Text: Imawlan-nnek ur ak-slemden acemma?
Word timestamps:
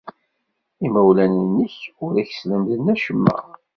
Imawlan-nnek 0.85 1.75
ur 2.05 2.13
ak-slemden 2.21 2.85
acemma? 2.93 3.37